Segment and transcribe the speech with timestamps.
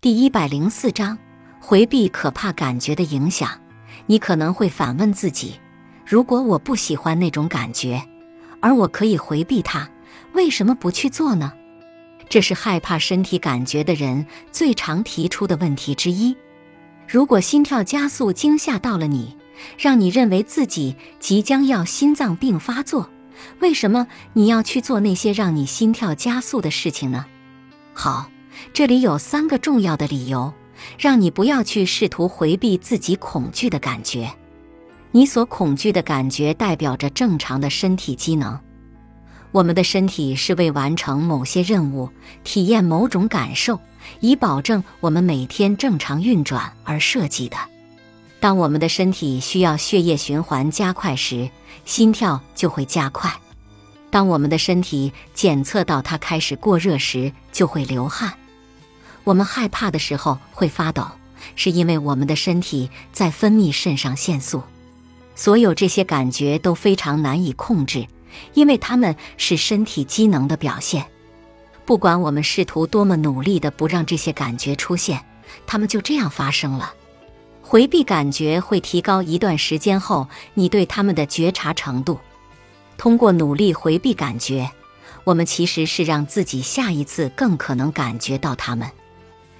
[0.00, 1.18] 第一百零四章，
[1.58, 3.50] 回避可怕感觉的影响。
[4.06, 5.58] 你可能会反问自己：
[6.06, 8.00] 如果我不喜欢那种感觉，
[8.60, 9.90] 而我可以回避它，
[10.34, 11.52] 为什么不去做呢？
[12.28, 16.36] 这是害怕身体感觉的人最常提出的问题之一。
[17.08, 19.36] 如果心跳加速惊吓到了你，
[19.76, 23.10] 让你认为自己即将要心脏病发作，
[23.58, 27.26] 为什么你要去做那些让你心跳加速的事情呢？
[27.92, 28.30] 好。
[28.72, 30.52] 这里有三个重要的理由，
[30.98, 34.30] 让你不要去试图回避自己恐惧的感觉。
[35.10, 38.58] 你所恐惧的感觉代表着正常的身体机能。
[39.50, 42.10] 我们的身体是为完成某些任务、
[42.44, 43.80] 体验某种感受，
[44.20, 47.56] 以保证我们每天正常运转而设计的。
[48.40, 51.48] 当我们的身体需要血液循环加快时，
[51.86, 53.30] 心跳就会加快；
[54.10, 58.32] 当我们的身体检测到它开始过热时，就会流汗。
[59.28, 61.06] 我们害怕的时候会发抖，
[61.54, 64.62] 是因为我们的身体在分泌肾上腺素。
[65.34, 68.06] 所有这些感觉都非常难以控制，
[68.54, 71.04] 因为它们是身体机能的表现。
[71.84, 75.22] 不管我们试图多么努力的不让这些感觉出现，
[75.66, 76.94] 它们就这样发生了。
[77.60, 82.18] 回避感觉会提高一段时间后你对他们的觉察程度。
[82.96, 84.70] 通过努力回避感觉，
[85.24, 88.90] 我们其实是让自己下一次更可能感觉到它们。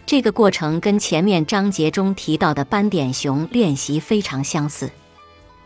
[0.09, 4.91] 这个过程跟前面章节中提到的斑点熊练习非常相似。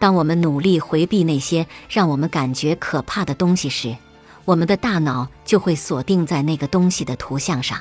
[0.01, 3.97] 当我们努力回避那些让我们感觉可怕的东西时，
[4.45, 7.79] 我们的大脑就会锁定在那个东西的图像上，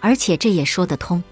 [0.00, 1.22] 而且这也说得通。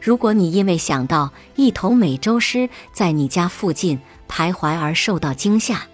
[0.00, 5.86] 如果你因为想到一头美洲狮在你家附近徘徊而受到惊吓，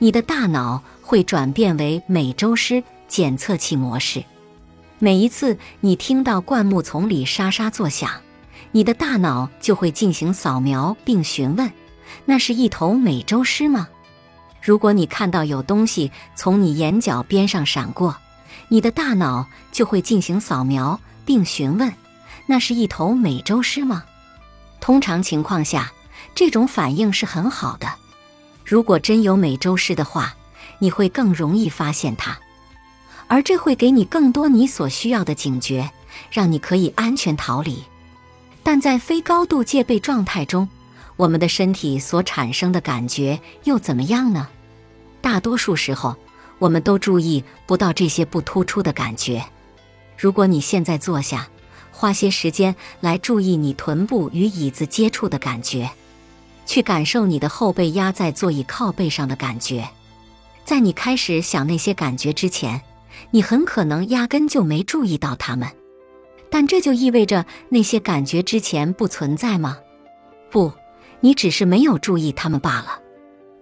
[0.00, 4.22] 你的大脑会转变为美洲狮检测器模式。
[4.98, 8.10] 每一次你听到灌木丛里沙沙作响，
[8.72, 11.70] 你的大脑就会进行扫描并询问
[12.24, 13.88] ：“那是一头美洲狮吗？”
[14.62, 18.16] 如果你看到有东西从你眼角边上闪过，
[18.68, 21.92] 你的大脑就会进行扫描并询问
[22.48, 24.02] ：“那是一头美洲狮吗？”
[24.80, 25.92] 通常情况下，
[26.34, 27.86] 这种反应是很好的。
[28.64, 30.34] 如果真有美洲狮的话，
[30.78, 32.38] 你会更容易发现它。
[33.28, 35.90] 而这会给你更多你所需要的警觉，
[36.30, 37.82] 让你可以安全逃离。
[38.62, 40.68] 但在非高度戒备状态中，
[41.16, 44.48] 我们的身体所产生的感觉又怎么样呢？
[45.20, 46.16] 大多数时候，
[46.58, 49.44] 我们都注意不到这些不突出的感觉。
[50.16, 51.48] 如果你现在坐下，
[51.90, 55.90] 花些时间来注意你臀部与椅子接触的感觉，
[56.64, 59.88] 去感受你的后背压在座椅靠背上的感觉，
[60.64, 62.80] 在你开始想那些感觉之前。
[63.30, 65.68] 你很可能压根就没注意到它们，
[66.50, 69.78] 但这就意味着那些感觉之前不存在吗？
[70.50, 70.72] 不，
[71.20, 73.00] 你只是没有注意它们罢了。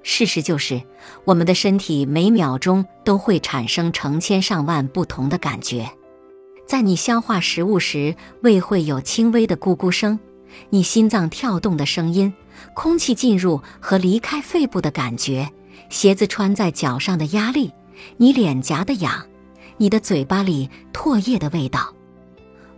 [0.03, 0.83] 事实就是，
[1.25, 5.91] 我们的身体每秒钟都会产生成千上万不同的感觉。
[6.67, 10.19] 在你消化食物时，胃会有轻微的咕咕声；
[10.71, 12.33] 你心脏跳动的声音，
[12.75, 15.51] 空气进入和离开肺部的感觉，
[15.89, 17.73] 鞋子穿在脚上的压力，
[18.19, 19.27] 你脸颊的痒。
[19.77, 21.93] 你的嘴巴里唾液的味道，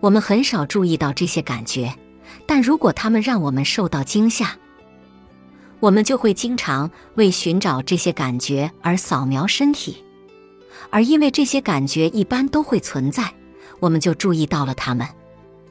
[0.01, 1.95] 我们很少注意到这些感觉，
[2.47, 4.57] 但如果它们让我们受到惊吓，
[5.81, 10.03] 我们就会经常为寻找这些感觉而扫描身体。
[10.91, 13.31] 而因为这些感觉一般都会存在，
[13.81, 15.07] 我们就注意到了它们，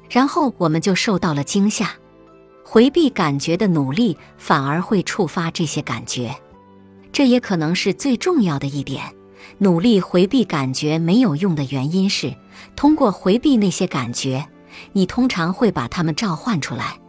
[0.09, 1.91] 然后我们就受到了惊吓。
[2.63, 6.35] 回避感觉的努力反而会触发这些感觉，
[7.11, 9.03] 这也可能是最重要的一点。
[9.57, 12.35] 努力回避感觉没有用的原因是，
[12.75, 14.47] 通过回避那些感觉，
[14.93, 16.99] 你通常会把它们召唤出来。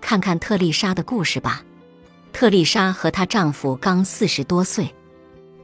[0.00, 1.62] 看看特丽莎的故事吧。
[2.32, 4.94] 特丽莎和她丈夫刚四十多岁，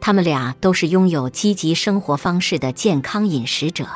[0.00, 3.86] 他们俩都是拥有积极生活方式的健康饮食者。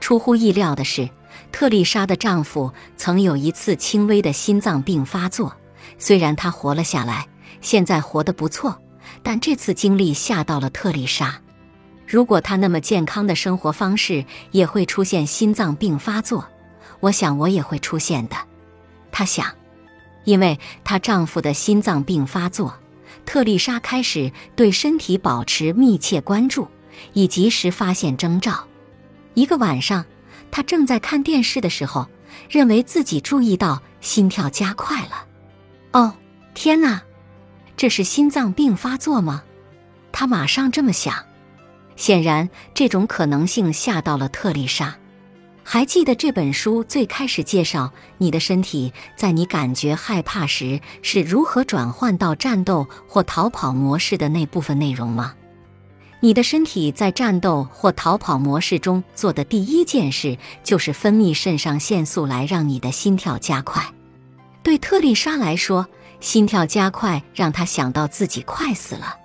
[0.00, 1.10] 出乎意料的是，
[1.52, 5.54] 特丽莎的丈夫曾有一次轻微的心脏病发作，
[5.98, 7.28] 虽然他活了下来，
[7.60, 8.80] 现在活得不错。
[9.22, 11.40] 但这次经历吓到了特丽莎。
[12.06, 16.48] 如果她那么健康的生活方式也会出现心脏病发作，
[17.00, 18.36] 我想我也会出现的。
[19.12, 19.46] 她想，
[20.24, 22.74] 因为她丈夫的心脏病发作，
[23.24, 26.68] 特丽莎开始对身体保持密切关注，
[27.12, 28.66] 以及时发现征兆。
[29.34, 30.04] 一个晚上，
[30.50, 32.08] 她正在看电视的时候，
[32.48, 35.26] 认为自己注意到心跳加快了。
[35.92, 36.14] 哦，
[36.54, 37.02] 天哪！
[37.80, 39.42] 这是心脏病发作吗？
[40.12, 41.14] 他马上这么想。
[41.96, 44.94] 显然，这种可能性吓到了特丽莎。
[45.64, 55.34] 还记得这本书最开始介绍你的身体在你感觉害怕时是如何转换到战斗或逃跑模式的那部分内容吗？
[56.20, 63.82] 你的身体在战斗或逃跑模式中做的第一件事就是分泌肾上腺素来让你的心跳加快。
[64.62, 65.86] 对特丽莎来说，
[66.20, 69.16] 心跳加快让他想到自己快死了。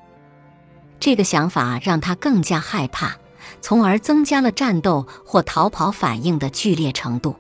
[1.00, 3.16] 这个想法让他更加害怕，
[3.62, 7.36] 从而增加了战斗或逃跑反应的剧烈程度。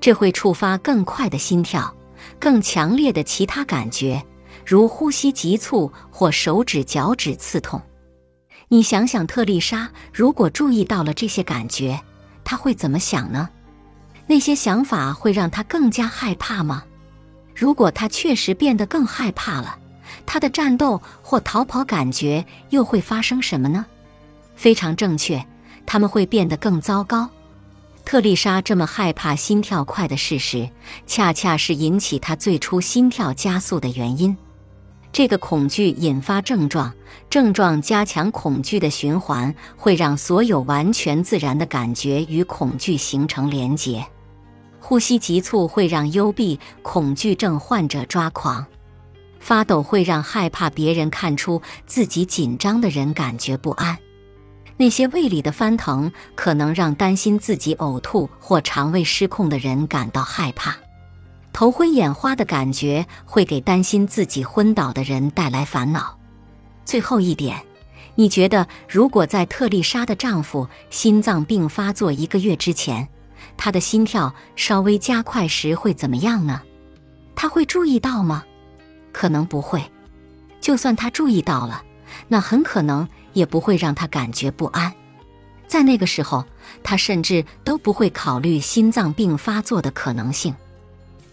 [0.00, 1.94] 这会触发更快的心跳、
[2.38, 4.22] 更强烈的其他感觉，
[4.66, 7.80] 如呼吸急促或手指、脚趾刺痛。
[8.68, 12.00] 你想想，特丽莎如果注意到了这些感觉，
[12.44, 13.48] 她会怎么想呢？
[14.26, 16.84] 那些想法会让她更加害怕吗？
[17.54, 19.78] 如果他确实变得更害怕了，
[20.26, 23.86] 他的战斗或逃跑感觉又会发生什么呢？
[24.56, 25.44] 非常正确，
[25.86, 27.28] 他们会变得更糟糕。
[28.04, 30.68] 特丽莎这么害怕心跳快的事实，
[31.06, 34.36] 恰恰是引起她最初心跳加速的原因。
[35.10, 36.92] 这个恐惧引发症状，
[37.30, 44.04] 症状加强恐惧的循环，会让所有完全自然的感觉与恐惧形成连结。
[44.86, 48.66] 呼吸急促会让幽闭恐惧症患者抓狂，
[49.40, 53.96] 发抖会让害怕别人看出自己紧张的人感觉不安。
[54.76, 60.76] 那些胃里的翻腾可能让担心自己呕吐或肠胃失控的人感到害怕。
[61.50, 66.18] 头昏眼花的感觉会给担心自己昏倒的人带来烦恼。
[66.84, 67.64] 最后一点，
[68.16, 73.08] 你觉得如果在特丽莎的丈夫心脏病发作一个月之前，
[73.56, 76.62] 他的心跳稍微加快时会怎么样呢？
[77.34, 78.44] 他会注意到吗？
[79.12, 79.82] 可能不会。
[80.60, 81.82] 就算他注意到了，
[82.28, 84.92] 那很可能也不会让他感觉不安。
[85.66, 86.44] 在那个时候，
[86.82, 90.54] 他甚至都不会考虑心脏病发作的可能性。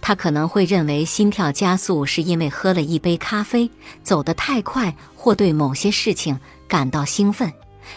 [0.01, 3.69] 他可能会认为心跳加速是因为喝了一杯咖啡
[4.01, 7.51] 走得太快，或对某些事情感到兴奋。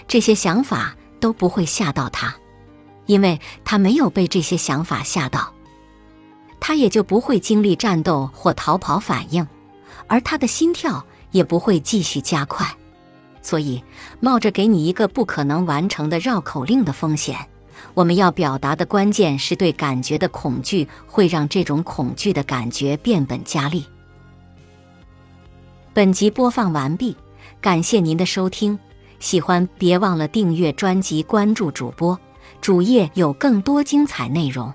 [0.06, 2.34] 这些想法都不会吓到他，
[3.06, 5.52] 因为他没有被这些想法吓到，
[6.60, 9.46] 他也就不会经历战斗或逃跑反应，
[10.06, 12.66] 而他的心跳也不会继续加快。
[13.42, 13.82] 所以，
[14.20, 17.36] 冒着给你一个不可能完成的绕口令的风险。
[17.92, 23.84] 我们要表达的关键是对感觉的恐惧，会让这种恐惧的感觉变本加厉。
[25.92, 27.14] 本集播放完毕，
[27.60, 28.78] 感谢您的收听，
[29.20, 32.18] 喜欢别忘了订阅专辑、关注主播，
[32.64, 34.72] 主页有更多精彩内容。